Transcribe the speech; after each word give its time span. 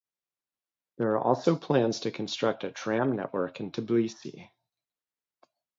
There 0.97 1.11
are 1.11 1.19
also 1.19 1.55
plans 1.55 1.99
to 1.99 2.09
construct 2.11 2.63
a 2.63 2.71
tram 2.71 3.15
network 3.15 3.59
in 3.59 3.69
Tbilisi. 3.69 4.49